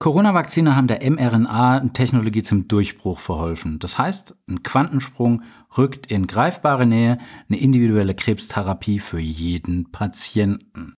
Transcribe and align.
Corona-Vakzine 0.00 0.76
haben 0.76 0.86
der 0.86 1.00
mRNA-Technologie 1.10 2.44
zum 2.44 2.68
Durchbruch 2.68 3.18
verholfen. 3.18 3.80
Das 3.80 3.98
heißt, 3.98 4.36
ein 4.48 4.62
Quantensprung 4.62 5.42
rückt 5.76 6.06
in 6.06 6.28
greifbare 6.28 6.86
Nähe 6.86 7.18
eine 7.48 7.58
individuelle 7.58 8.14
Krebstherapie 8.14 9.00
für 9.00 9.18
jeden 9.18 9.90
Patienten. 9.90 10.94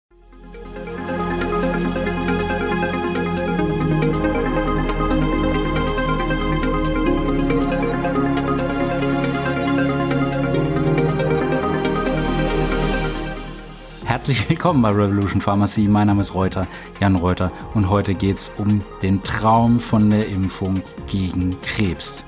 Herzlich 14.19 14.49
willkommen 14.51 14.83
bei 14.83 14.89
Revolution 14.89 15.41
Pharmacy. 15.41 15.83
Mein 15.83 16.09
Name 16.09 16.23
ist 16.23 16.35
Reuter, 16.35 16.67
Jan 16.99 17.15
Reuter, 17.15 17.53
und 17.75 17.89
heute 17.89 18.15
geht 18.15 18.39
es 18.39 18.51
um 18.59 18.81
den 19.01 19.23
Traum 19.23 19.79
von 19.79 20.11
der 20.11 20.27
Impfung 20.27 20.83
gegen 21.07 21.57
Krebs. 21.63 22.25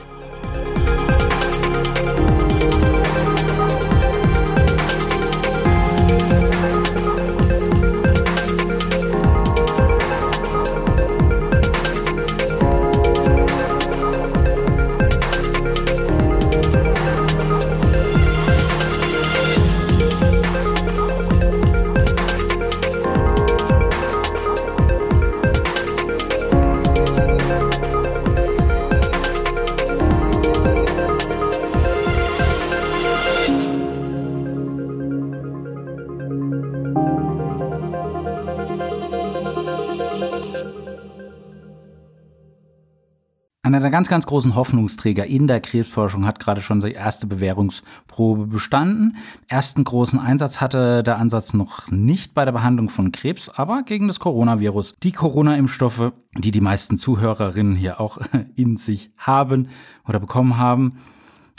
Einer 43.91 43.97
ganz, 43.97 44.09
ganz 44.09 44.27
großen 44.27 44.55
Hoffnungsträger 44.55 45.27
in 45.27 45.49
der 45.49 45.59
Krebsforschung 45.59 46.25
hat 46.25 46.39
gerade 46.39 46.61
schon 46.61 46.81
seine 46.81 46.95
erste 46.95 47.27
Bewährungsprobe 47.27 48.47
bestanden. 48.47 49.17
Ersten 49.49 49.83
großen 49.83 50.21
Einsatz 50.21 50.61
hatte 50.61 51.03
der 51.03 51.19
Ansatz 51.19 51.55
noch 51.55 51.91
nicht 51.91 52.33
bei 52.33 52.45
der 52.45 52.53
Behandlung 52.53 52.89
von 52.89 53.11
Krebs, 53.11 53.49
aber 53.49 53.83
gegen 53.83 54.07
das 54.07 54.21
Coronavirus. 54.21 54.95
Die 55.03 55.11
Corona-Impfstoffe, 55.11 56.13
die 56.39 56.53
die 56.53 56.61
meisten 56.61 56.99
Zuhörerinnen 56.99 57.75
hier 57.75 58.01
auch 58.01 58.19
in 58.55 58.77
sich 58.77 59.11
haben 59.17 59.67
oder 60.07 60.21
bekommen 60.21 60.57
haben, 60.57 60.99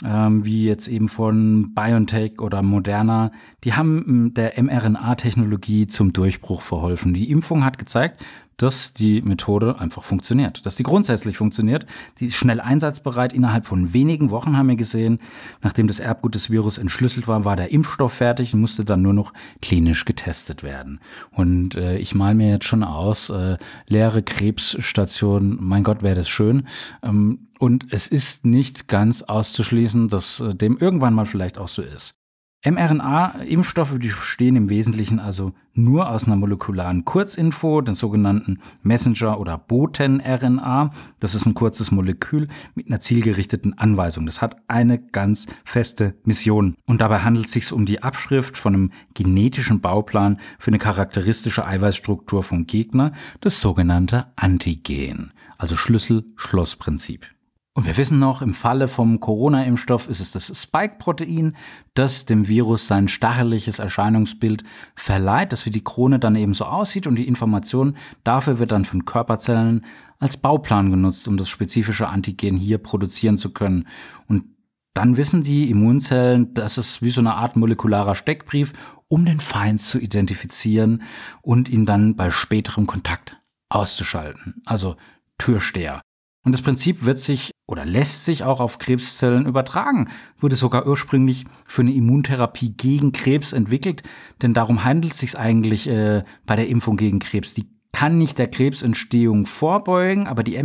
ähm, 0.02 0.42
wie 0.46 0.64
jetzt 0.64 0.88
eben 0.88 1.08
von 1.08 1.74
BioNTech 1.74 2.40
oder 2.40 2.62
Moderna, 2.62 3.30
die 3.62 3.74
haben 3.74 4.32
der 4.32 4.54
mRNA-Technologie 4.56 5.86
zum 5.86 6.14
Durchbruch 6.14 6.62
verholfen. 6.62 7.12
Die 7.12 7.30
Impfung 7.30 7.62
hat 7.62 7.76
gezeigt, 7.76 8.24
dass 8.62 8.92
die 8.92 9.22
Methode 9.22 9.78
einfach 9.78 10.04
funktioniert, 10.04 10.64
dass 10.66 10.76
die 10.76 10.82
grundsätzlich 10.82 11.36
funktioniert. 11.36 11.86
Die 12.18 12.26
ist 12.26 12.36
schnell 12.36 12.60
einsatzbereit. 12.60 13.32
Innerhalb 13.32 13.66
von 13.66 13.92
wenigen 13.92 14.30
Wochen 14.30 14.56
haben 14.56 14.68
wir 14.68 14.76
gesehen, 14.76 15.18
nachdem 15.62 15.88
das 15.88 15.98
Erbgut 15.98 16.34
des 16.34 16.50
Virus 16.50 16.78
entschlüsselt 16.78 17.28
war, 17.28 17.44
war 17.44 17.56
der 17.56 17.72
Impfstoff 17.72 18.12
fertig 18.12 18.54
und 18.54 18.60
musste 18.60 18.84
dann 18.84 19.02
nur 19.02 19.14
noch 19.14 19.32
klinisch 19.60 20.04
getestet 20.04 20.62
werden. 20.62 21.00
Und 21.30 21.74
äh, 21.74 21.98
ich 21.98 22.14
mal 22.14 22.34
mir 22.34 22.50
jetzt 22.50 22.66
schon 22.66 22.84
aus, 22.84 23.30
äh, 23.30 23.58
leere 23.86 24.22
Krebsstationen, 24.22 25.58
mein 25.60 25.82
Gott, 25.82 26.02
wäre 26.02 26.14
das 26.14 26.28
schön. 26.28 26.68
Ähm, 27.02 27.48
und 27.58 27.86
es 27.90 28.06
ist 28.06 28.44
nicht 28.44 28.88
ganz 28.88 29.22
auszuschließen, 29.22 30.08
dass 30.08 30.40
äh, 30.40 30.54
dem 30.54 30.78
irgendwann 30.78 31.14
mal 31.14 31.26
vielleicht 31.26 31.58
auch 31.58 31.68
so 31.68 31.82
ist 31.82 32.21
mRNA-Impfstoffe 32.64 33.98
bestehen 33.98 34.54
im 34.54 34.70
Wesentlichen 34.70 35.18
also 35.18 35.52
nur 35.74 36.08
aus 36.08 36.26
einer 36.26 36.36
molekularen 36.36 37.04
Kurzinfo, 37.04 37.80
den 37.80 37.94
sogenannten 37.94 38.60
Messenger- 38.82 39.40
oder 39.40 39.58
Boten-RNA. 39.58 40.90
Das 41.18 41.34
ist 41.34 41.46
ein 41.46 41.54
kurzes 41.54 41.90
Molekül 41.90 42.48
mit 42.74 42.86
einer 42.86 43.00
zielgerichteten 43.00 43.76
Anweisung. 43.78 44.26
Das 44.26 44.40
hat 44.40 44.56
eine 44.68 45.00
ganz 45.00 45.46
feste 45.64 46.14
Mission. 46.24 46.76
Und 46.86 47.00
dabei 47.00 47.20
handelt 47.20 47.46
es 47.46 47.52
sich 47.52 47.72
um 47.72 47.84
die 47.84 48.02
Abschrift 48.02 48.56
von 48.56 48.74
einem 48.74 48.92
genetischen 49.14 49.80
Bauplan 49.80 50.38
für 50.58 50.68
eine 50.68 50.78
charakteristische 50.78 51.66
Eiweißstruktur 51.66 52.44
vom 52.44 52.66
Gegner, 52.66 53.12
das 53.40 53.60
sogenannte 53.60 54.26
Antigen, 54.36 55.32
also 55.58 55.74
Schlüssel-Schloss-Prinzip. 55.74 57.26
Und 57.74 57.86
wir 57.86 57.96
wissen 57.96 58.18
noch, 58.18 58.42
im 58.42 58.52
Falle 58.52 58.86
vom 58.86 59.18
Corona-Impfstoff 59.18 60.06
ist 60.06 60.20
es 60.20 60.32
das 60.32 60.52
Spike-Protein, 60.54 61.56
das 61.94 62.26
dem 62.26 62.46
Virus 62.46 62.86
sein 62.86 63.08
stacheliges 63.08 63.78
Erscheinungsbild 63.78 64.62
verleiht, 64.94 65.52
das 65.52 65.64
wie 65.64 65.70
die 65.70 65.84
Krone 65.84 66.18
dann 66.18 66.36
eben 66.36 66.52
so 66.52 66.66
aussieht 66.66 67.06
und 67.06 67.16
die 67.16 67.26
Information 67.26 67.96
dafür 68.24 68.58
wird 68.58 68.72
dann 68.72 68.84
von 68.84 69.06
Körperzellen 69.06 69.86
als 70.18 70.36
Bauplan 70.36 70.90
genutzt, 70.90 71.26
um 71.28 71.38
das 71.38 71.48
spezifische 71.48 72.08
Antigen 72.08 72.58
hier 72.58 72.76
produzieren 72.76 73.38
zu 73.38 73.54
können. 73.54 73.88
Und 74.28 74.44
dann 74.92 75.16
wissen 75.16 75.42
die 75.42 75.70
Immunzellen, 75.70 76.52
das 76.52 76.76
ist 76.76 77.00
wie 77.00 77.10
so 77.10 77.22
eine 77.22 77.34
Art 77.34 77.56
molekularer 77.56 78.14
Steckbrief, 78.14 78.74
um 79.08 79.24
den 79.24 79.40
Feind 79.40 79.80
zu 79.80 79.98
identifizieren 79.98 81.02
und 81.40 81.70
ihn 81.70 81.86
dann 81.86 82.16
bei 82.16 82.30
späterem 82.30 82.86
Kontakt 82.86 83.40
auszuschalten. 83.70 84.62
Also 84.66 84.96
Türsteher. 85.38 86.02
Und 86.44 86.52
das 86.52 86.62
Prinzip 86.62 87.04
wird 87.04 87.18
sich 87.18 87.52
oder 87.72 87.86
lässt 87.86 88.26
sich 88.26 88.44
auch 88.44 88.60
auf 88.60 88.76
Krebszellen 88.76 89.46
übertragen, 89.46 90.10
wurde 90.38 90.56
sogar 90.56 90.86
ursprünglich 90.86 91.46
für 91.64 91.80
eine 91.80 91.94
Immuntherapie 91.94 92.74
gegen 92.76 93.12
Krebs 93.12 93.54
entwickelt, 93.54 94.02
denn 94.42 94.52
darum 94.52 94.84
handelt 94.84 95.14
es 95.14 95.20
sich 95.20 95.38
eigentlich 95.38 95.88
äh, 95.88 96.22
bei 96.44 96.54
der 96.54 96.68
Impfung 96.68 96.98
gegen 96.98 97.18
Krebs. 97.18 97.54
Die 97.54 97.66
kann 97.94 98.18
nicht 98.18 98.38
der 98.38 98.48
Krebsentstehung 98.48 99.46
vorbeugen, 99.46 100.26
aber 100.26 100.42
die 100.42 100.56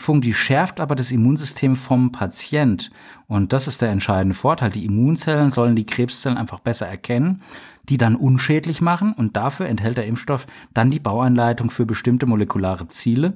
mRNA-Impfung, 0.00 0.20
die 0.20 0.34
schärft 0.34 0.80
aber 0.80 0.94
das 0.94 1.12
Immunsystem 1.12 1.76
vom 1.76 2.10
Patient. 2.10 2.90
Und 3.28 3.52
das 3.52 3.68
ist 3.68 3.82
der 3.82 3.90
entscheidende 3.90 4.34
Vorteil. 4.34 4.70
Die 4.70 4.86
Immunzellen 4.86 5.50
sollen 5.50 5.76
die 5.76 5.86
Krebszellen 5.86 6.38
einfach 6.38 6.60
besser 6.60 6.86
erkennen 6.86 7.42
die 7.88 7.98
dann 7.98 8.14
unschädlich 8.14 8.80
machen 8.80 9.12
und 9.12 9.36
dafür 9.36 9.66
enthält 9.66 9.96
der 9.96 10.06
Impfstoff 10.06 10.46
dann 10.72 10.90
die 10.90 11.00
Bauanleitung 11.00 11.70
für 11.70 11.86
bestimmte 11.86 12.24
molekulare 12.24 12.86
Ziele, 12.86 13.34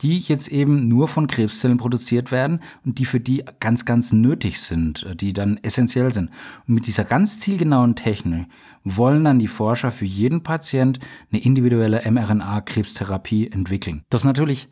die 0.00 0.18
jetzt 0.18 0.46
eben 0.48 0.84
nur 0.84 1.08
von 1.08 1.26
Krebszellen 1.26 1.78
produziert 1.78 2.30
werden 2.30 2.60
und 2.84 2.98
die 2.98 3.04
für 3.04 3.18
die 3.18 3.44
ganz, 3.58 3.84
ganz 3.84 4.12
nötig 4.12 4.60
sind, 4.60 5.06
die 5.20 5.32
dann 5.32 5.58
essentiell 5.62 6.12
sind. 6.12 6.30
Und 6.68 6.74
mit 6.74 6.86
dieser 6.86 7.04
ganz 7.04 7.40
zielgenauen 7.40 7.96
Technik 7.96 8.46
wollen 8.84 9.24
dann 9.24 9.40
die 9.40 9.48
Forscher 9.48 9.90
für 9.90 10.04
jeden 10.04 10.42
Patient 10.42 11.00
eine 11.32 11.42
individuelle 11.42 12.02
mRNA-Krebstherapie 12.08 13.50
entwickeln. 13.50 14.02
Das 14.10 14.20
ist 14.20 14.26
natürlich 14.26 14.68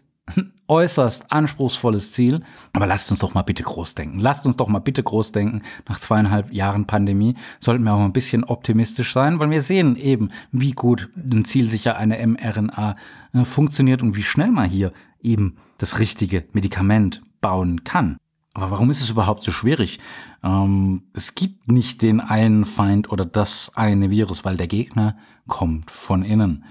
äußerst 0.69 1.31
anspruchsvolles 1.31 2.13
Ziel. 2.13 2.43
Aber 2.73 2.87
lasst 2.87 3.11
uns 3.11 3.21
doch 3.21 3.35
mal 3.35 3.43
bitte 3.43 3.63
groß 3.63 3.95
denken. 3.95 4.21
Lasst 4.21 4.47
uns 4.47 4.57
doch 4.57 4.69
mal 4.69 4.79
bitte 4.79 5.03
groß 5.03 5.33
denken. 5.33 5.63
Nach 5.89 5.99
zweieinhalb 5.99 6.53
Jahren 6.53 6.87
Pandemie 6.87 7.37
sollten 7.61 7.85
wir 7.85 7.93
auch 7.93 7.99
mal 7.99 8.07
ein 8.07 8.13
bisschen 8.13 8.45
optimistisch 8.45 9.13
sein, 9.13 9.39
weil 9.39 9.51
wir 9.51 9.63
sehen 9.63 9.97
eben, 9.97 10.31
wie 10.53 10.73
gut 10.73 11.11
ein 11.17 11.45
zielsicher 11.45 11.97
eine 11.97 12.25
mRNA 12.27 12.97
äh, 13.33 13.45
funktioniert 13.45 14.03
und 14.03 14.17
wie 14.17 14.23
schnell 14.23 14.51
man 14.51 14.69
hier 14.69 14.93
eben 15.21 15.57
das 15.79 15.99
richtige 15.99 16.45
Medikament 16.53 17.21
bauen 17.41 17.85
kann. 17.85 18.17
Aber 18.55 18.71
warum 18.71 18.91
ist 18.91 19.01
es 19.01 19.11
überhaupt 19.11 19.43
so 19.43 19.51
schwierig? 19.51 19.99
Ähm, 20.45 21.03
es 21.13 21.35
gibt 21.35 21.71
nicht 21.71 22.03
den 22.03 22.21
einen 22.21 22.65
Feind 22.65 23.11
oder 23.11 23.25
das 23.25 23.73
eine 23.75 24.11
Virus, 24.11 24.45
weil 24.45 24.57
der 24.57 24.69
Gegner 24.69 25.17
kommt 25.47 25.91
von 25.91 26.23
innen. 26.23 26.65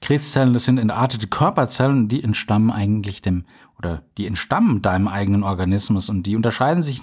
Krebszellen, 0.00 0.54
das 0.54 0.64
sind 0.64 0.78
entartete 0.78 1.26
Körperzellen, 1.26 2.08
die 2.08 2.22
entstammen 2.22 2.70
eigentlich 2.70 3.22
dem 3.22 3.44
oder 3.78 4.02
die 4.18 4.26
entstammen 4.26 4.82
deinem 4.82 5.08
eigenen 5.08 5.42
Organismus 5.42 6.08
und 6.08 6.24
die 6.24 6.36
unterscheiden 6.36 6.82
sich 6.82 7.02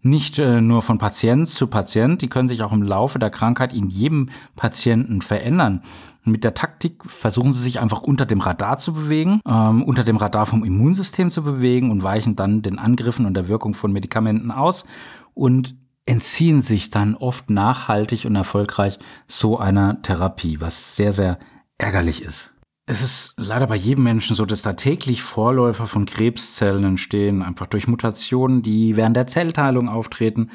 nicht 0.00 0.38
äh, 0.38 0.60
nur 0.60 0.82
von 0.82 0.98
Patient 0.98 1.48
zu 1.48 1.66
Patient, 1.66 2.22
die 2.22 2.28
können 2.28 2.48
sich 2.48 2.62
auch 2.62 2.72
im 2.72 2.82
Laufe 2.82 3.18
der 3.18 3.30
Krankheit 3.30 3.72
in 3.72 3.88
jedem 3.88 4.28
Patienten 4.54 5.22
verändern. 5.22 5.82
Mit 6.24 6.44
der 6.44 6.54
Taktik 6.54 7.02
versuchen 7.10 7.52
sie 7.52 7.62
sich 7.62 7.80
einfach 7.80 8.02
unter 8.02 8.26
dem 8.26 8.40
Radar 8.40 8.78
zu 8.78 8.92
bewegen, 8.92 9.40
ähm, 9.46 9.82
unter 9.82 10.04
dem 10.04 10.16
Radar 10.16 10.46
vom 10.46 10.64
Immunsystem 10.64 11.30
zu 11.30 11.42
bewegen 11.42 11.90
und 11.90 12.02
weichen 12.02 12.36
dann 12.36 12.62
den 12.62 12.78
Angriffen 12.78 13.26
und 13.26 13.34
der 13.34 13.48
Wirkung 13.48 13.74
von 13.74 13.92
Medikamenten 13.92 14.50
aus 14.52 14.86
und 15.34 15.74
entziehen 16.08 16.62
sich 16.62 16.90
dann 16.90 17.14
oft 17.14 17.50
nachhaltig 17.50 18.24
und 18.24 18.34
erfolgreich 18.34 18.98
so 19.26 19.58
einer 19.58 20.00
Therapie, 20.00 20.60
was 20.60 20.96
sehr, 20.96 21.12
sehr 21.12 21.38
ärgerlich 21.76 22.22
ist. 22.22 22.54
Es 22.86 23.02
ist 23.02 23.34
leider 23.36 23.66
bei 23.66 23.76
jedem 23.76 24.04
Menschen 24.04 24.34
so, 24.34 24.46
dass 24.46 24.62
da 24.62 24.72
täglich 24.72 25.22
Vorläufer 25.22 25.86
von 25.86 26.06
Krebszellen 26.06 26.84
entstehen, 26.84 27.42
einfach 27.42 27.66
durch 27.66 27.86
Mutationen, 27.86 28.62
die 28.62 28.96
während 28.96 29.16
der 29.16 29.26
Zellteilung 29.26 29.90
auftreten 29.90 30.50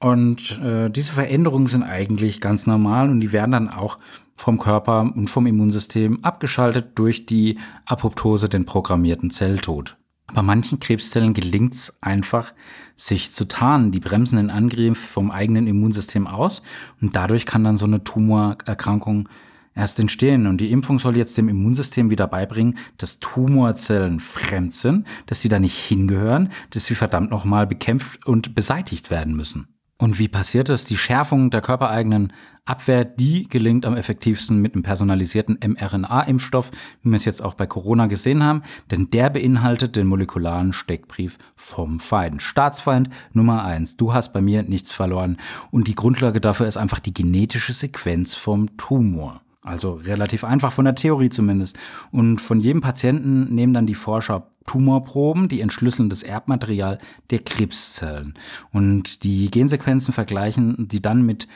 Und 0.00 0.58
äh, 0.58 0.90
diese 0.90 1.12
Veränderungen 1.12 1.68
sind 1.68 1.84
eigentlich 1.84 2.40
ganz 2.40 2.66
normal 2.66 3.10
und 3.10 3.20
die 3.20 3.32
werden 3.32 3.52
dann 3.52 3.68
auch 3.68 3.98
vom 4.34 4.58
Körper 4.58 5.02
und 5.02 5.28
vom 5.28 5.46
Immunsystem 5.46 6.24
abgeschaltet 6.24 6.98
durch 6.98 7.26
die 7.26 7.58
Apoptose, 7.84 8.48
den 8.48 8.64
programmierten 8.64 9.30
Zelltod. 9.30 9.99
Aber 10.30 10.42
manchen 10.42 10.78
Krebszellen 10.78 11.34
gelingt 11.34 11.74
es 11.74 11.92
einfach, 12.00 12.54
sich 12.94 13.32
zu 13.32 13.48
tarnen. 13.48 13.90
Die 13.90 13.98
bremsen 13.98 14.36
den 14.36 14.50
Angriff 14.50 14.98
vom 14.98 15.30
eigenen 15.30 15.66
Immunsystem 15.66 16.26
aus 16.26 16.62
und 17.00 17.16
dadurch 17.16 17.46
kann 17.46 17.64
dann 17.64 17.76
so 17.76 17.86
eine 17.86 18.04
Tumorerkrankung 18.04 19.28
erst 19.74 19.98
entstehen. 19.98 20.46
Und 20.46 20.60
die 20.60 20.70
Impfung 20.70 21.00
soll 21.00 21.16
jetzt 21.16 21.36
dem 21.36 21.48
Immunsystem 21.48 22.10
wieder 22.10 22.28
beibringen, 22.28 22.78
dass 22.96 23.18
Tumorzellen 23.18 24.20
fremd 24.20 24.74
sind, 24.74 25.06
dass 25.26 25.40
sie 25.40 25.48
da 25.48 25.58
nicht 25.58 25.76
hingehören, 25.76 26.50
dass 26.70 26.86
sie 26.86 26.94
verdammt 26.94 27.30
nochmal 27.30 27.66
bekämpft 27.66 28.24
und 28.24 28.54
beseitigt 28.54 29.10
werden 29.10 29.34
müssen. 29.34 29.79
Und 30.00 30.18
wie 30.18 30.28
passiert 30.28 30.70
es? 30.70 30.86
Die 30.86 30.96
Schärfung 30.96 31.50
der 31.50 31.60
körpereigenen 31.60 32.32
Abwehr, 32.64 33.04
die 33.04 33.46
gelingt 33.46 33.84
am 33.84 33.98
effektivsten 33.98 34.58
mit 34.58 34.72
einem 34.72 34.82
personalisierten 34.82 35.58
mRNA-Impfstoff, 35.62 36.70
wie 37.02 37.10
wir 37.10 37.16
es 37.16 37.26
jetzt 37.26 37.42
auch 37.42 37.52
bei 37.52 37.66
Corona 37.66 38.06
gesehen 38.06 38.42
haben, 38.42 38.62
denn 38.90 39.10
der 39.10 39.28
beinhaltet 39.28 39.96
den 39.96 40.06
molekularen 40.06 40.72
Steckbrief 40.72 41.36
vom 41.54 42.00
Feind. 42.00 42.40
Staatsfeind 42.40 43.10
Nummer 43.34 43.62
eins. 43.62 43.98
Du 43.98 44.14
hast 44.14 44.32
bei 44.32 44.40
mir 44.40 44.62
nichts 44.62 44.90
verloren. 44.90 45.36
Und 45.70 45.86
die 45.86 45.94
Grundlage 45.94 46.40
dafür 46.40 46.66
ist 46.66 46.78
einfach 46.78 47.00
die 47.00 47.12
genetische 47.12 47.74
Sequenz 47.74 48.34
vom 48.34 48.74
Tumor. 48.78 49.42
Also 49.62 49.92
relativ 49.92 50.44
einfach 50.44 50.72
von 50.72 50.86
der 50.86 50.94
Theorie 50.94 51.28
zumindest. 51.28 51.78
Und 52.10 52.40
von 52.40 52.58
jedem 52.60 52.80
Patienten 52.80 53.54
nehmen 53.54 53.74
dann 53.74 53.86
die 53.86 53.94
Forscher 53.94 54.46
Tumorproben, 54.70 55.48
die 55.48 55.62
entschlüsseln 55.62 56.10
das 56.10 56.22
Erbmaterial 56.22 56.98
der 57.30 57.40
Krebszellen. 57.40 58.34
Und 58.72 59.24
die 59.24 59.50
Gensequenzen 59.50 60.14
vergleichen 60.14 60.86
die 60.86 61.02
dann 61.02 61.26
mit 61.26 61.48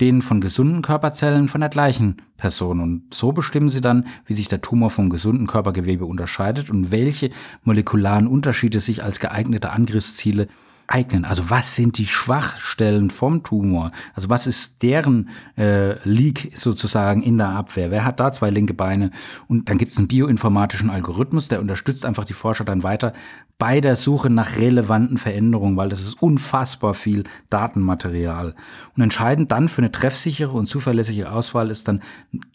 denen 0.00 0.22
von 0.22 0.40
gesunden 0.40 0.80
Körperzellen 0.80 1.48
von 1.48 1.60
der 1.60 1.68
gleichen 1.68 2.16
Person. 2.38 2.80
Und 2.80 3.12
so 3.12 3.32
bestimmen 3.32 3.68
sie 3.68 3.82
dann, 3.82 4.06
wie 4.24 4.32
sich 4.32 4.48
der 4.48 4.62
Tumor 4.62 4.88
vom 4.88 5.10
gesunden 5.10 5.46
Körpergewebe 5.46 6.06
unterscheidet 6.06 6.70
und 6.70 6.90
welche 6.90 7.28
molekularen 7.62 8.26
Unterschiede 8.26 8.80
sich 8.80 9.04
als 9.04 9.20
geeignete 9.20 9.70
Angriffsziele 9.70 10.48
eignen. 10.88 11.24
Also 11.24 11.50
was 11.50 11.74
sind 11.74 11.98
die 11.98 12.06
Schwachstellen 12.06 13.10
vom 13.10 13.42
Tumor? 13.42 13.90
Also 14.14 14.30
was 14.30 14.46
ist 14.46 14.82
deren 14.82 15.30
äh, 15.56 15.98
Leak 16.08 16.52
sozusagen 16.54 17.22
in 17.22 17.38
der 17.38 17.50
Abwehr? 17.50 17.90
Wer 17.90 18.04
hat 18.04 18.20
da 18.20 18.32
zwei 18.32 18.50
linke 18.50 18.74
Beine? 18.74 19.10
Und 19.48 19.68
dann 19.68 19.78
gibt 19.78 19.92
es 19.92 19.98
einen 19.98 20.08
bioinformatischen 20.08 20.90
Algorithmus, 20.90 21.48
der 21.48 21.60
unterstützt 21.60 22.06
einfach 22.06 22.24
die 22.24 22.34
Forscher 22.34 22.64
dann 22.64 22.82
weiter 22.82 23.12
bei 23.58 23.80
der 23.80 23.96
Suche 23.96 24.28
nach 24.28 24.56
relevanten 24.56 25.16
Veränderungen, 25.16 25.78
weil 25.78 25.88
das 25.88 26.00
ist 26.00 26.20
unfassbar 26.20 26.92
viel 26.92 27.24
Datenmaterial. 27.48 28.54
Und 28.94 29.02
entscheidend 29.02 29.50
dann 29.50 29.68
für 29.68 29.80
eine 29.80 29.90
treffsichere 29.90 30.52
und 30.52 30.66
zuverlässige 30.66 31.30
Auswahl 31.32 31.70
ist 31.70 31.88
dann 31.88 32.02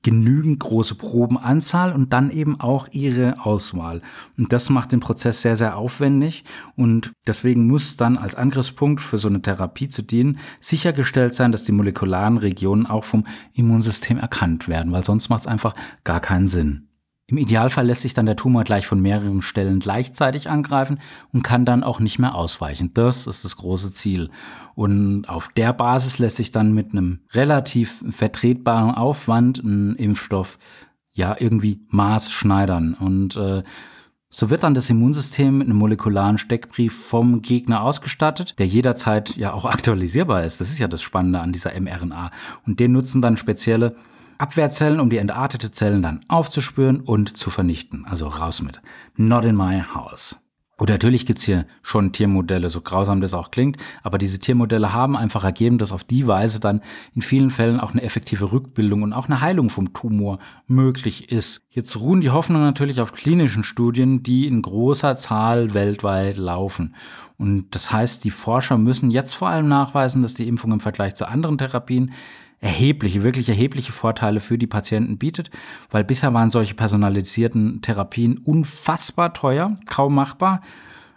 genügend 0.04 0.60
große 0.60 0.94
Probenanzahl 0.96 1.94
und 1.94 2.14
dann 2.14 2.30
eben 2.30 2.60
auch 2.60 2.88
ihre 2.92 3.44
Auswahl. 3.44 4.04
Und 4.38 4.54
das 4.54 4.70
macht 4.70 4.92
den 4.92 5.00
Prozess 5.00 5.42
sehr, 5.42 5.56
sehr 5.56 5.76
aufwendig 5.76 6.44
und 6.76 7.12
deswegen 7.26 7.66
muss 7.66 7.98
dann 7.98 8.18
als 8.22 8.36
Angriffspunkt 8.36 9.02
für 9.02 9.18
so 9.18 9.28
eine 9.28 9.42
Therapie 9.42 9.90
zu 9.90 10.02
dienen 10.02 10.40
sichergestellt 10.60 11.36
sein, 11.36 11.52
dass 11.52 11.64
die 11.64 11.72
molekularen 11.72 12.38
Regionen 12.38 12.86
auch 12.86 13.04
vom 13.04 13.26
Immunsystem 13.54 14.18
erkannt 14.18 14.68
werden, 14.68 14.92
weil 14.92 15.04
sonst 15.04 15.30
macht 15.30 15.42
es 15.42 15.48
einfach 15.48 15.76
gar 16.04 16.20
keinen 16.20 16.48
Sinn. 16.48 16.88
Im 17.32 17.38
Idealfall 17.38 17.86
lässt 17.86 18.02
sich 18.02 18.14
dann 18.14 18.26
der 18.26 18.36
Tumor 18.36 18.66
gleich 18.66 18.86
von 18.86 19.00
mehreren 19.00 19.42
Stellen 19.42 19.80
gleichzeitig 19.80 20.50
angreifen 20.50 21.00
und 21.32 21.44
kann 21.44 21.64
dann 21.64 21.82
auch 21.82 22.02
nicht 22.02 22.20
mehr 22.20 22.36
ausweichen. 22.36 22.94
Das 22.94 23.26
ist 23.26 23.46
das 23.46 23.56
große 23.56 23.94
Ziel. 23.94 24.30
Und 24.76 25.30
auf 25.30 25.48
der 25.56 25.72
Basis 25.72 26.20
lässt 26.20 26.36
sich 26.36 26.52
dann 26.52 26.74
mit 26.74 26.92
einem 26.92 27.22
relativ 27.32 28.04
vertretbaren 28.10 28.92
Aufwand 28.94 29.64
ein 29.64 29.96
Impfstoff 29.96 30.60
ja 31.14 31.34
irgendwie 31.40 31.80
maßschneidern. 31.88 32.96
Und 32.96 33.38
äh, 33.38 33.64
so 34.34 34.50
wird 34.50 34.64
dann 34.64 34.74
das 34.74 34.90
Immunsystem 34.90 35.58
mit 35.58 35.68
einem 35.68 35.78
molekularen 35.78 36.38
Steckbrief 36.38 37.06
vom 37.06 37.42
Gegner 37.42 37.84
ausgestattet, 37.84 38.58
der 38.58 38.66
jederzeit 38.66 39.36
ja 39.36 39.52
auch 39.54 39.66
aktualisierbar 39.72 40.46
ist. 40.46 40.62
Das 40.62 40.70
ist 40.70 40.80
ja 40.80 40.88
das 40.88 41.02
Spannende 41.02 41.42
an 41.42 41.52
dieser 41.52 41.80
mRNA. 41.80 42.32
Und 42.66 42.80
den 42.80 42.94
nutzen 42.94 43.22
dann 43.22 43.38
spezielle 43.38 43.96
Abwehrzellen, 44.38 45.00
um 45.00 45.10
die 45.10 45.18
entartete 45.18 45.72
Zellen 45.72 46.02
dann 46.02 46.22
aufzuspüren 46.28 47.02
und 47.02 47.38
zu 47.38 47.52
vernichten. 47.52 48.06
Also 48.06 48.28
raus 48.28 48.62
mit. 48.62 48.82
Not 49.16 49.46
in 49.46 49.56
my 49.56 49.82
house. 49.82 50.41
Und 50.82 50.90
natürlich 50.90 51.28
gibt's 51.28 51.44
hier 51.44 51.68
schon 51.84 52.12
Tiermodelle, 52.12 52.72
so 52.72 52.82
grausam 52.82 53.22
das 53.22 53.36
auch 53.36 53.52
klingt, 53.52 53.78
aber 54.02 54.18
diese 54.18 54.40
Tiermodelle 54.40 54.92
haben 54.92 55.16
einfach 55.16 55.44
ergeben, 55.44 55.78
dass 55.78 55.92
auf 55.92 56.04
die 56.04 56.26
Weise 56.26 56.60
dann 56.60 56.82
in 57.14 57.22
vielen 57.22 57.52
Fällen 57.52 57.80
auch 57.80 57.92
eine 57.92 58.02
effektive 58.02 58.52
Rückbildung 58.52 59.04
und 59.04 59.14
auch 59.14 59.28
eine 59.28 59.42
Heilung 59.42 59.70
vom 59.70 59.94
Tumor 59.94 60.40
möglich 60.66 61.32
ist. 61.32 61.62
Jetzt 61.70 62.00
ruhen 62.00 62.22
die 62.22 62.32
Hoffnungen 62.32 62.66
natürlich 62.66 63.00
auf 63.00 63.14
klinischen 63.14 63.64
Studien, 63.64 64.24
die 64.24 64.48
in 64.48 64.64
großer 64.64 65.16
Zahl 65.16 65.76
weltweit 65.76 66.38
laufen. 66.38 66.96
Und 67.38 67.76
das 67.76 67.92
heißt, 67.92 68.24
die 68.24 68.32
Forscher 68.32 68.80
müssen 68.80 69.12
jetzt 69.12 69.36
vor 69.36 69.50
allem 69.50 69.68
nachweisen, 69.68 70.24
dass 70.24 70.34
die 70.34 70.48
Impfung 70.48 70.72
im 70.72 70.80
Vergleich 70.80 71.14
zu 71.14 71.28
anderen 71.28 71.60
Therapien 71.60 72.12
erhebliche, 72.62 73.24
wirklich 73.24 73.50
erhebliche 73.50 73.92
Vorteile 73.92 74.40
für 74.40 74.58
die 74.58 74.68
Patienten 74.68 75.18
bietet, 75.18 75.50
weil 75.90 76.04
bisher 76.04 76.34
waren 76.34 76.52
solche 76.52 76.76
personalisierten 76.76 77.82
Therapien 77.82 78.38
unfassbar 78.38 79.34
teuer, 79.34 79.78
kaum 79.88 80.16
machbar. 80.16 80.62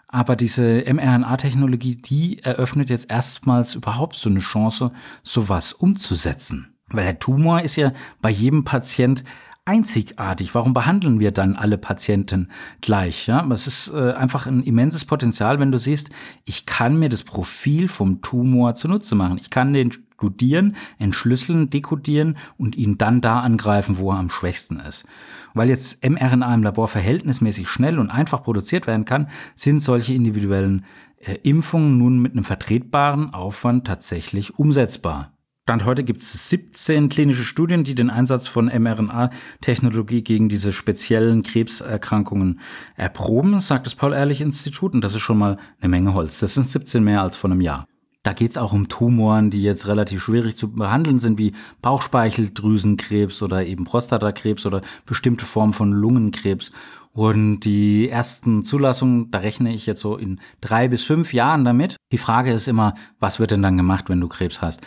Aber 0.08 0.36
diese 0.36 0.84
mRNA-Technologie, 0.86 1.96
die 1.96 2.42
eröffnet 2.42 2.88
jetzt 2.88 3.10
erstmals 3.10 3.74
überhaupt 3.74 4.16
so 4.16 4.30
eine 4.30 4.40
Chance, 4.40 4.92
sowas 5.22 5.72
umzusetzen. 5.72 6.74
Weil 6.88 7.04
der 7.04 7.18
Tumor 7.18 7.62
ist 7.62 7.76
ja 7.76 7.92
bei 8.22 8.30
jedem 8.30 8.64
Patient 8.64 9.22
einzigartig. 9.64 10.54
Warum 10.54 10.74
behandeln 10.74 11.20
wir 11.20 11.32
dann 11.32 11.56
alle 11.56 11.78
Patienten 11.78 12.48
gleich? 12.80 13.26
Ja, 13.26 13.46
es 13.50 13.66
ist 13.66 13.92
äh, 13.94 14.12
einfach 14.12 14.46
ein 14.46 14.62
immenses 14.62 15.04
Potenzial, 15.04 15.58
wenn 15.58 15.72
du 15.72 15.78
siehst, 15.78 16.10
ich 16.44 16.66
kann 16.66 16.98
mir 16.98 17.08
das 17.08 17.22
Profil 17.22 17.88
vom 17.88 18.20
Tumor 18.20 18.74
zunutze 18.74 19.14
machen. 19.14 19.38
Ich 19.38 19.50
kann 19.50 19.72
den 19.72 19.92
studieren, 19.92 20.76
entschlüsseln, 20.98 21.70
dekodieren 21.70 22.38
und 22.56 22.76
ihn 22.76 22.96
dann 22.98 23.20
da 23.20 23.40
angreifen, 23.40 23.98
wo 23.98 24.10
er 24.10 24.18
am 24.18 24.30
schwächsten 24.30 24.80
ist. 24.80 25.04
Weil 25.52 25.68
jetzt 25.68 26.02
mRNA 26.08 26.54
im 26.54 26.62
Labor 26.62 26.88
verhältnismäßig 26.88 27.68
schnell 27.68 27.98
und 27.98 28.10
einfach 28.10 28.42
produziert 28.42 28.86
werden 28.86 29.04
kann, 29.04 29.28
sind 29.54 29.80
solche 29.80 30.14
individuellen 30.14 30.84
äh, 31.18 31.34
Impfungen 31.42 31.98
nun 31.98 32.20
mit 32.20 32.32
einem 32.32 32.44
vertretbaren 32.44 33.34
Aufwand 33.34 33.86
tatsächlich 33.86 34.58
umsetzbar. 34.58 35.33
Stand 35.66 35.86
heute 35.86 36.04
gibt 36.04 36.20
es 36.20 36.50
17 36.50 37.08
klinische 37.08 37.42
Studien, 37.42 37.84
die 37.84 37.94
den 37.94 38.10
Einsatz 38.10 38.46
von 38.46 38.66
mRNA-Technologie 38.66 40.20
gegen 40.22 40.50
diese 40.50 40.74
speziellen 40.74 41.42
Krebserkrankungen 41.42 42.60
erproben, 42.96 43.58
sagt 43.58 43.86
das 43.86 43.94
Paul-Ehrlich-Institut. 43.94 44.92
Und 44.92 45.02
das 45.02 45.14
ist 45.14 45.22
schon 45.22 45.38
mal 45.38 45.56
eine 45.80 45.88
Menge 45.88 46.12
Holz. 46.12 46.38
Das 46.40 46.52
sind 46.52 46.68
17 46.68 47.02
mehr 47.02 47.22
als 47.22 47.36
vor 47.36 47.50
einem 47.50 47.62
Jahr. 47.62 47.86
Da 48.24 48.34
geht's 48.34 48.58
auch 48.58 48.74
um 48.74 48.90
Tumoren, 48.90 49.48
die 49.48 49.62
jetzt 49.62 49.86
relativ 49.86 50.22
schwierig 50.22 50.58
zu 50.58 50.70
behandeln 50.70 51.18
sind, 51.18 51.38
wie 51.38 51.54
Bauchspeicheldrüsenkrebs 51.80 53.42
oder 53.42 53.64
eben 53.64 53.84
Prostatakrebs 53.84 54.66
oder 54.66 54.82
bestimmte 55.06 55.46
Formen 55.46 55.72
von 55.72 55.92
Lungenkrebs. 55.92 56.72
Und 57.14 57.60
die 57.60 58.08
ersten 58.10 58.64
Zulassungen, 58.64 59.30
da 59.30 59.38
rechne 59.38 59.72
ich 59.72 59.86
jetzt 59.86 60.00
so 60.00 60.16
in 60.16 60.40
drei 60.60 60.88
bis 60.88 61.04
fünf 61.04 61.32
Jahren 61.32 61.64
damit. 61.64 61.96
Die 62.10 62.18
Frage 62.18 62.52
ist 62.52 62.66
immer, 62.66 62.94
was 63.20 63.38
wird 63.38 63.52
denn 63.52 63.62
dann 63.62 63.76
gemacht, 63.76 64.08
wenn 64.08 64.20
du 64.20 64.26
Krebs 64.26 64.60
hast? 64.62 64.80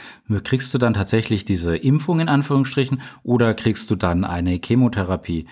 Kriegst 0.44 0.74
du 0.74 0.78
dann 0.78 0.94
tatsächlich 0.94 1.46
diese 1.46 1.78
Impfung 1.78 2.20
in 2.20 2.28
Anführungsstrichen 2.28 3.02
oder 3.24 3.54
kriegst 3.54 3.90
du 3.90 3.96
dann 3.96 4.26
eine 4.26 4.60
Chemotherapie? 4.62 5.46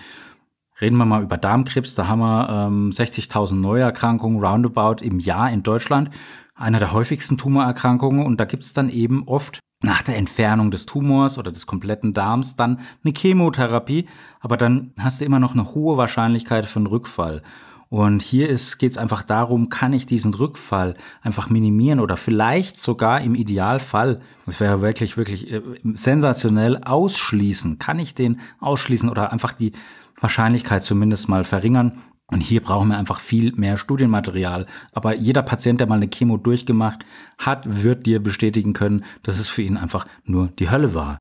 Reden 0.78 0.98
wir 0.98 1.06
mal 1.06 1.22
über 1.22 1.38
Darmkrebs, 1.38 1.94
da 1.94 2.08
haben 2.08 2.18
wir 2.18 2.50
ähm, 2.50 2.90
60.000 2.90 3.54
Neuerkrankungen 3.54 4.44
roundabout 4.44 5.02
im 5.02 5.18
Jahr 5.18 5.50
in 5.50 5.62
Deutschland 5.62 6.10
einer 6.56 6.78
der 6.78 6.92
häufigsten 6.92 7.38
Tumorerkrankungen 7.38 8.24
und 8.24 8.40
da 8.40 8.44
gibt 8.44 8.64
es 8.64 8.72
dann 8.72 8.88
eben 8.88 9.28
oft 9.28 9.60
nach 9.82 10.02
der 10.02 10.16
Entfernung 10.16 10.70
des 10.70 10.86
Tumors 10.86 11.38
oder 11.38 11.52
des 11.52 11.66
kompletten 11.66 12.14
Darms 12.14 12.56
dann 12.56 12.80
eine 13.04 13.14
Chemotherapie, 13.14 14.06
aber 14.40 14.56
dann 14.56 14.92
hast 14.98 15.20
du 15.20 15.24
immer 15.24 15.38
noch 15.38 15.52
eine 15.52 15.74
hohe 15.74 15.96
Wahrscheinlichkeit 15.96 16.66
für 16.66 16.78
einen 16.78 16.86
Rückfall. 16.86 17.42
Und 17.88 18.20
hier 18.20 18.48
geht 18.48 18.90
es 18.90 18.98
einfach 18.98 19.22
darum, 19.22 19.68
kann 19.68 19.92
ich 19.92 20.06
diesen 20.06 20.34
Rückfall 20.34 20.96
einfach 21.22 21.50
minimieren 21.50 22.00
oder 22.00 22.16
vielleicht 22.16 22.80
sogar 22.80 23.20
im 23.20 23.36
Idealfall, 23.36 24.20
das 24.44 24.58
wäre 24.58 24.80
wirklich, 24.80 25.16
wirklich 25.16 25.52
äh, 25.52 25.62
sensationell, 25.94 26.82
ausschließen. 26.82 27.78
Kann 27.78 28.00
ich 28.00 28.14
den 28.14 28.40
ausschließen 28.58 29.08
oder 29.08 29.32
einfach 29.32 29.52
die 29.52 29.72
Wahrscheinlichkeit 30.20 30.82
zumindest 30.82 31.28
mal 31.28 31.44
verringern, 31.44 31.92
und 32.28 32.40
hier 32.40 32.60
brauchen 32.60 32.88
wir 32.88 32.98
einfach 32.98 33.20
viel 33.20 33.52
mehr 33.52 33.76
Studienmaterial. 33.76 34.66
Aber 34.92 35.14
jeder 35.14 35.42
Patient, 35.42 35.78
der 35.78 35.86
mal 35.86 35.96
eine 35.96 36.08
Chemo 36.08 36.36
durchgemacht 36.36 37.06
hat, 37.38 37.82
wird 37.84 38.06
dir 38.06 38.20
bestätigen 38.20 38.72
können, 38.72 39.04
dass 39.22 39.38
es 39.38 39.46
für 39.46 39.62
ihn 39.62 39.76
einfach 39.76 40.06
nur 40.24 40.48
die 40.48 40.70
Hölle 40.70 40.94
war. 40.94 41.18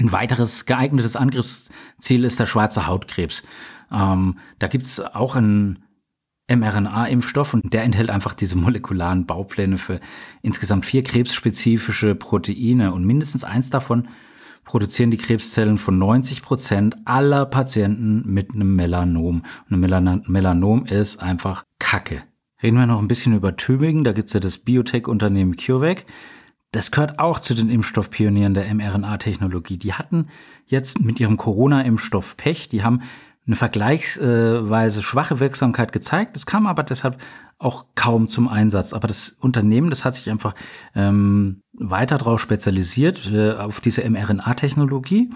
Ein 0.00 0.12
weiteres 0.12 0.66
geeignetes 0.66 1.16
Angriffsziel 1.16 2.24
ist 2.24 2.40
der 2.40 2.46
schwarze 2.46 2.86
Hautkrebs. 2.86 3.44
Ähm, 3.90 4.38
da 4.58 4.66
gibt's 4.66 5.00
auch 5.00 5.36
ein 5.36 5.84
mRNA-Impfstoff 6.48 7.54
und 7.54 7.72
der 7.72 7.84
enthält 7.84 8.10
einfach 8.10 8.34
diese 8.34 8.56
molekularen 8.56 9.26
Baupläne 9.26 9.78
für 9.78 10.00
insgesamt 10.42 10.86
vier 10.86 11.02
krebsspezifische 11.02 12.14
Proteine 12.14 12.92
und 12.92 13.04
mindestens 13.04 13.44
eins 13.44 13.70
davon 13.70 14.08
produzieren 14.66 15.10
die 15.10 15.16
Krebszellen 15.16 15.78
von 15.78 15.96
90 15.96 16.42
Prozent 16.42 16.96
aller 17.06 17.46
Patienten 17.46 18.22
mit 18.26 18.52
einem 18.52 18.76
Melanom. 18.76 19.42
Und 19.70 19.84
ein 19.84 20.22
Melanom 20.26 20.84
ist 20.84 21.18
einfach 21.18 21.64
Kacke. 21.78 22.22
Reden 22.62 22.76
wir 22.76 22.86
noch 22.86 23.00
ein 23.00 23.08
bisschen 23.08 23.34
über 23.34 23.56
Tübingen. 23.56 24.04
Da 24.04 24.12
gibt's 24.12 24.34
ja 24.34 24.40
das 24.40 24.58
Biotech-Unternehmen 24.58 25.56
CureVac. 25.56 26.04
Das 26.72 26.90
gehört 26.90 27.18
auch 27.18 27.38
zu 27.38 27.54
den 27.54 27.70
Impfstoffpionieren 27.70 28.54
der 28.54 28.72
mRNA-Technologie. 28.74 29.78
Die 29.78 29.94
hatten 29.94 30.26
jetzt 30.66 31.00
mit 31.00 31.20
ihrem 31.20 31.36
Corona-Impfstoff 31.36 32.36
Pech. 32.36 32.68
Die 32.68 32.82
haben 32.82 33.02
eine 33.46 33.56
vergleichsweise 33.56 35.02
schwache 35.02 35.38
Wirksamkeit 35.38 35.92
gezeigt. 35.92 36.36
Es 36.36 36.44
kam 36.44 36.66
aber 36.66 36.82
deshalb 36.82 37.18
auch 37.58 37.86
kaum 37.94 38.28
zum 38.28 38.48
Einsatz. 38.48 38.92
Aber 38.92 39.08
das 39.08 39.36
Unternehmen, 39.40 39.90
das 39.90 40.04
hat 40.04 40.14
sich 40.14 40.30
einfach 40.30 40.54
ähm, 40.94 41.60
weiter 41.72 42.18
darauf 42.18 42.40
spezialisiert, 42.40 43.30
äh, 43.32 43.52
auf 43.52 43.80
diese 43.80 44.08
mRNA-Technologie 44.08 45.30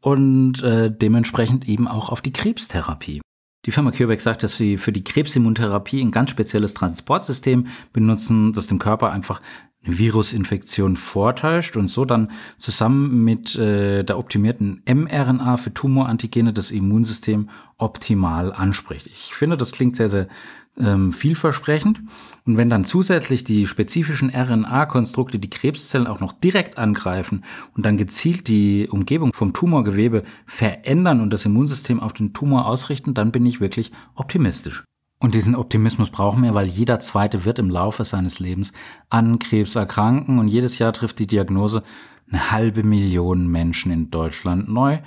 und 0.00 0.62
äh, 0.62 0.90
dementsprechend 0.90 1.68
eben 1.68 1.88
auch 1.88 2.10
auf 2.10 2.20
die 2.20 2.32
Krebstherapie. 2.32 3.20
Die 3.66 3.70
Firma 3.70 3.92
CureVac 3.92 4.20
sagt, 4.20 4.42
dass 4.42 4.56
sie 4.56 4.76
für 4.76 4.92
die 4.92 5.04
Krebsimmuntherapie 5.04 6.02
ein 6.02 6.10
ganz 6.10 6.30
spezielles 6.30 6.74
Transportsystem 6.74 7.68
benutzen, 7.92 8.52
das 8.52 8.66
dem 8.66 8.78
Körper 8.78 9.10
einfach 9.10 9.40
eine 9.84 9.98
Virusinfektion 9.98 10.96
vortäuscht 10.96 11.76
und 11.76 11.86
so 11.86 12.04
dann 12.04 12.30
zusammen 12.58 13.24
mit 13.24 13.56
äh, 13.56 14.02
der 14.02 14.18
optimierten 14.18 14.82
mRNA 14.86 15.56
für 15.56 15.72
Tumorantigene 15.72 16.52
das 16.52 16.70
Immunsystem 16.70 17.50
optimal 17.76 18.52
anspricht. 18.52 19.06
Ich 19.06 19.34
finde, 19.34 19.56
das 19.56 19.72
klingt 19.72 19.96
sehr, 19.96 20.08
sehr 20.08 20.28
ähm, 20.78 21.12
vielversprechend. 21.12 22.00
Und 22.46 22.56
wenn 22.56 22.68
dann 22.68 22.84
zusätzlich 22.84 23.44
die 23.44 23.66
spezifischen 23.66 24.30
RNA-Konstrukte 24.30 25.38
die 25.38 25.50
Krebszellen 25.50 26.06
auch 26.06 26.20
noch 26.20 26.32
direkt 26.32 26.78
angreifen 26.78 27.44
und 27.74 27.86
dann 27.86 27.96
gezielt 27.96 28.48
die 28.48 28.88
Umgebung 28.88 29.32
vom 29.32 29.52
Tumorgewebe 29.52 30.24
verändern 30.46 31.20
und 31.20 31.32
das 31.32 31.44
Immunsystem 31.44 32.00
auf 32.00 32.12
den 32.12 32.32
Tumor 32.32 32.66
ausrichten, 32.66 33.14
dann 33.14 33.32
bin 33.32 33.46
ich 33.46 33.60
wirklich 33.60 33.92
optimistisch. 34.14 34.84
Und 35.20 35.34
diesen 35.34 35.54
Optimismus 35.54 36.10
brauchen 36.10 36.42
wir, 36.42 36.54
weil 36.54 36.66
jeder 36.66 37.00
Zweite 37.00 37.46
wird 37.46 37.58
im 37.58 37.70
Laufe 37.70 38.04
seines 38.04 38.40
Lebens 38.40 38.72
an 39.08 39.38
Krebs 39.38 39.74
erkranken 39.74 40.38
und 40.38 40.48
jedes 40.48 40.78
Jahr 40.78 40.92
trifft 40.92 41.18
die 41.18 41.26
Diagnose 41.26 41.82
eine 42.30 42.50
halbe 42.50 42.82
Million 42.82 43.46
Menschen 43.48 43.90
in 43.90 44.10
Deutschland 44.10 44.68
neu. 44.68 44.98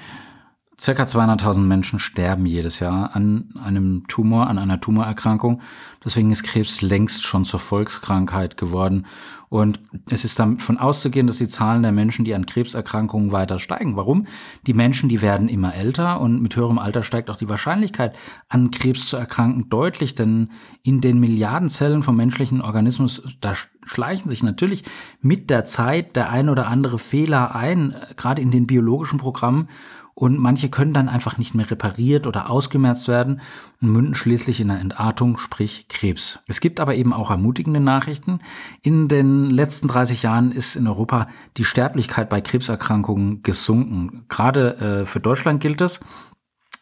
Circa 0.79 1.03
200.000 1.03 1.61
Menschen 1.61 1.97
sterben 1.97 2.45
jedes 2.45 2.79
Jahr 2.79 3.15
an 3.15 3.49
einem 3.63 4.03
Tumor, 4.07 4.45
an 4.45 4.59
einer 4.59 4.79
Tumorerkrankung. 4.79 5.59
Deswegen 6.05 6.29
ist 6.29 6.43
Krebs 6.43 6.83
längst 6.83 7.23
schon 7.23 7.45
zur 7.45 7.59
Volkskrankheit 7.59 8.57
geworden. 8.57 9.07
Und 9.49 9.79
es 10.11 10.23
ist 10.23 10.37
davon 10.37 10.77
auszugehen, 10.77 11.25
dass 11.25 11.39
die 11.39 11.47
Zahlen 11.47 11.81
der 11.81 11.91
Menschen, 11.91 12.25
die 12.25 12.35
an 12.35 12.45
Krebserkrankungen 12.45 13.31
weiter 13.31 13.57
steigen. 13.57 13.95
Warum? 13.95 14.27
Die 14.67 14.75
Menschen, 14.75 15.09
die 15.09 15.23
werden 15.23 15.49
immer 15.49 15.73
älter 15.73 16.21
und 16.21 16.43
mit 16.43 16.55
höherem 16.55 16.77
Alter 16.77 17.01
steigt 17.01 17.31
auch 17.31 17.37
die 17.37 17.49
Wahrscheinlichkeit, 17.49 18.15
an 18.47 18.69
Krebs 18.69 19.09
zu 19.09 19.17
erkranken, 19.17 19.69
deutlich. 19.69 20.13
Denn 20.13 20.51
in 20.83 21.01
den 21.01 21.19
Milliarden 21.19 21.69
Zellen 21.69 22.03
vom 22.03 22.17
menschlichen 22.17 22.61
Organismus, 22.61 23.23
da 23.41 23.55
schleichen 23.83 24.29
sich 24.29 24.43
natürlich 24.43 24.83
mit 25.21 25.49
der 25.49 25.65
Zeit 25.65 26.15
der 26.15 26.29
ein 26.29 26.49
oder 26.49 26.67
andere 26.67 26.99
Fehler 26.99 27.55
ein, 27.55 27.95
gerade 28.15 28.43
in 28.43 28.51
den 28.51 28.67
biologischen 28.67 29.17
Programmen 29.17 29.69
und 30.17 30.39
manche 30.39 30.69
können 30.69 30.93
dann 30.93 31.09
einfach 31.09 31.37
nicht 31.37 31.53
mehr 31.53 31.69
repariert 31.69 32.25
oder 32.25 32.49
ausgemerzt 32.49 33.07
werden 33.07 33.39
und 33.83 33.91
münden 33.91 34.15
schließlich 34.15 34.59
in 34.59 34.71
einer 34.71 34.81
Entartung, 34.81 35.37
sprich 35.37 35.89
Krebs. 35.89 36.39
Es 36.47 36.59
gibt 36.59 36.79
aber 36.79 36.95
eben 36.95 37.13
auch 37.13 37.29
ermutigende 37.29 37.79
Nachrichten. 37.79 38.39
In 38.81 39.09
den 39.09 39.51
letzten 39.51 39.87
30 39.87 40.23
Jahren 40.23 40.51
ist 40.51 40.75
in 40.75 40.87
Europa 40.87 41.27
die 41.57 41.65
Sterblichkeit 41.65 42.29
bei 42.29 42.41
Krebserkrankungen 42.41 43.43
gesunken. 43.43 44.25
Gerade 44.27 44.77
äh, 44.77 45.05
für 45.05 45.19
Deutschland 45.19 45.61
gilt 45.61 45.81
es. 45.81 45.99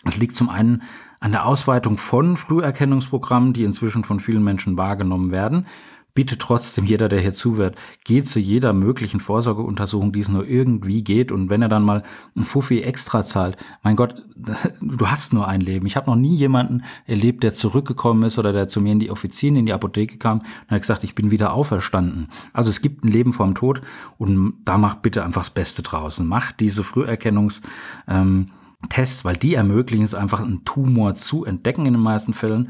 Es 0.06 0.16
liegt 0.16 0.34
zum 0.34 0.48
einen 0.48 0.84
an 1.20 1.34
der 1.34 1.46
Ausweitung 1.46 1.98
von 1.98 2.38
Früherkennungsprogrammen, 2.38 3.52
die 3.52 3.66
inzwischen 3.66 4.06
von 4.06 4.22
vielen 4.22 4.46
Menschen 4.46 4.78
wahrgenommen 4.78 5.32
werden 5.32 5.66
bitte 6.16 6.38
trotzdem 6.38 6.86
jeder, 6.86 7.10
der 7.10 7.20
hier 7.20 7.34
zuhört, 7.34 7.76
geht 8.06 8.28
zu 8.28 8.40
jeder 8.40 8.74
möglichen 8.74 9.20
Vorsorgeuntersuchung, 9.20 10.14
die 10.14 10.22
es 10.22 10.30
nur 10.30 10.48
irgendwie 10.48 11.04
geht. 11.04 11.32
Und 11.32 11.50
wenn 11.50 11.62
er 11.62 11.68
dann 11.68 11.84
mal 11.84 12.04
ein 12.36 12.44
Fuffi 12.44 12.82
extra 12.82 13.24
zahlt, 13.24 13.58
mein 13.84 13.98
Gott, 13.98 14.24
du 14.82 15.08
hast 15.08 15.34
nur 15.34 15.48
ein 15.48 15.62
Leben. 15.62 15.86
Ich 15.86 15.98
habe 15.98 16.10
noch 16.10 16.16
nie 16.16 16.36
jemanden 16.36 16.84
erlebt, 17.06 17.44
der 17.44 17.54
zurückgekommen 17.54 18.24
ist 18.24 18.40
oder 18.40 18.54
der 18.54 18.68
zu 18.70 18.82
mir 18.82 18.94
in 18.94 19.00
die 19.00 19.12
Offizien, 19.12 19.58
in 19.58 19.66
die 19.66 19.74
Apotheke 19.74 20.18
kam 20.18 20.40
und 20.40 20.72
hat 20.72 20.82
gesagt, 20.82 21.04
ich 21.04 21.16
bin 21.16 21.32
wieder 21.32 21.54
auferstanden. 21.54 22.30
Also 22.54 22.70
es 22.70 22.82
gibt 22.82 23.04
ein 23.04 23.12
Leben 23.12 23.34
vorm 23.34 23.54
Tod 23.54 23.82
und 24.18 24.54
da 24.64 24.78
macht 24.78 25.02
bitte 25.02 25.24
einfach 25.24 25.42
das 25.42 25.50
Beste 25.52 25.84
draußen. 25.84 26.26
Macht 26.26 26.62
diese 26.62 26.82
Früherkennungs- 26.82 27.62
ähm, 28.08 28.48
Tests, 28.90 29.26
weil 29.26 29.36
die 29.36 29.56
ermöglichen 29.56 30.04
es 30.04 30.14
einfach, 30.14 30.42
einen 30.42 30.64
Tumor 30.66 31.16
zu 31.16 31.46
entdecken 31.46 31.86
in 31.86 31.94
den 31.94 32.02
meisten 32.02 32.34
Fällen 32.34 32.70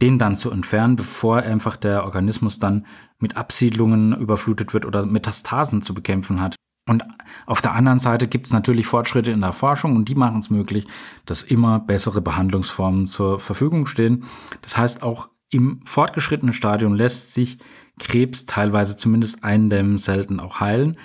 den 0.00 0.18
dann 0.18 0.36
zu 0.36 0.50
entfernen, 0.50 0.96
bevor 0.96 1.38
einfach 1.38 1.76
der 1.76 2.04
Organismus 2.04 2.58
dann 2.58 2.86
mit 3.18 3.36
Absiedlungen 3.36 4.12
überflutet 4.16 4.74
wird 4.74 4.86
oder 4.86 5.04
Metastasen 5.06 5.82
zu 5.82 5.94
bekämpfen 5.94 6.40
hat. 6.40 6.54
Und 6.88 7.04
auf 7.46 7.60
der 7.60 7.74
anderen 7.74 7.98
Seite 7.98 8.28
gibt 8.28 8.46
es 8.46 8.52
natürlich 8.52 8.86
Fortschritte 8.86 9.30
in 9.30 9.42
der 9.42 9.52
Forschung 9.52 9.94
und 9.94 10.08
die 10.08 10.14
machen 10.14 10.40
es 10.40 10.48
möglich, 10.48 10.86
dass 11.26 11.42
immer 11.42 11.80
bessere 11.80 12.22
Behandlungsformen 12.22 13.06
zur 13.06 13.40
Verfügung 13.40 13.86
stehen. 13.86 14.24
Das 14.62 14.78
heißt, 14.78 15.02
auch 15.02 15.28
im 15.50 15.82
fortgeschrittenen 15.84 16.54
Stadium 16.54 16.94
lässt 16.94 17.34
sich 17.34 17.58
Krebs 17.98 18.46
teilweise 18.46 18.96
zumindest 18.96 19.44
eindämmen, 19.44 19.98
selten 19.98 20.40
auch 20.40 20.60
heilen. 20.60 20.96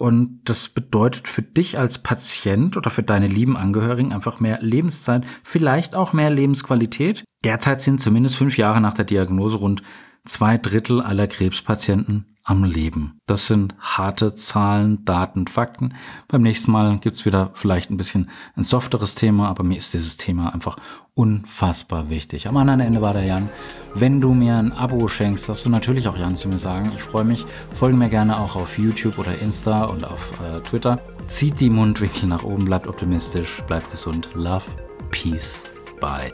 Und 0.00 0.40
das 0.46 0.70
bedeutet 0.70 1.28
für 1.28 1.42
dich 1.42 1.78
als 1.78 1.98
Patient 1.98 2.78
oder 2.78 2.88
für 2.88 3.02
deine 3.02 3.26
lieben 3.26 3.58
Angehörigen 3.58 4.14
einfach 4.14 4.40
mehr 4.40 4.58
Lebenszeit, 4.62 5.26
vielleicht 5.44 5.94
auch 5.94 6.14
mehr 6.14 6.30
Lebensqualität. 6.30 7.22
Derzeit 7.44 7.82
sind 7.82 8.00
zumindest 8.00 8.36
fünf 8.36 8.56
Jahre 8.56 8.80
nach 8.80 8.94
der 8.94 9.04
Diagnose 9.04 9.58
rund 9.58 9.82
zwei 10.24 10.56
Drittel 10.56 11.02
aller 11.02 11.26
Krebspatienten 11.26 12.29
am 12.44 12.64
Leben. 12.64 13.18
Das 13.26 13.46
sind 13.46 13.74
harte 13.78 14.34
Zahlen, 14.34 15.04
Daten, 15.04 15.46
Fakten. 15.46 15.94
Beim 16.28 16.42
nächsten 16.42 16.72
Mal 16.72 16.98
gibt's 16.98 17.24
wieder 17.24 17.50
vielleicht 17.54 17.90
ein 17.90 17.96
bisschen 17.96 18.30
ein 18.56 18.64
softeres 18.64 19.14
Thema, 19.14 19.48
aber 19.48 19.62
mir 19.62 19.78
ist 19.78 19.94
dieses 19.94 20.16
Thema 20.16 20.52
einfach 20.52 20.76
unfassbar 21.14 22.08
wichtig. 22.08 22.48
Am 22.48 22.56
anderen 22.56 22.80
Ende 22.80 23.02
war 23.02 23.12
der 23.12 23.24
Jan. 23.24 23.48
Wenn 23.94 24.20
du 24.20 24.32
mir 24.32 24.56
ein 24.56 24.72
Abo 24.72 25.06
schenkst, 25.08 25.48
darfst 25.48 25.66
du 25.66 25.70
natürlich 25.70 26.08
auch 26.08 26.16
Jan 26.16 26.36
zu 26.36 26.48
mir 26.48 26.58
sagen. 26.58 26.92
Ich 26.96 27.02
freue 27.02 27.24
mich. 27.24 27.44
Folge 27.74 27.96
mir 27.96 28.08
gerne 28.08 28.40
auch 28.40 28.56
auf 28.56 28.78
YouTube 28.78 29.18
oder 29.18 29.38
Insta 29.38 29.84
und 29.84 30.04
auf 30.04 30.32
äh, 30.40 30.60
Twitter. 30.60 30.98
Zieht 31.28 31.60
die 31.60 31.70
Mundwinkel 31.70 32.28
nach 32.28 32.42
oben, 32.42 32.64
bleibt 32.64 32.86
optimistisch, 32.86 33.62
bleibt 33.66 33.90
gesund. 33.90 34.30
Love, 34.34 34.64
Peace, 35.10 35.64
Bye. 36.00 36.32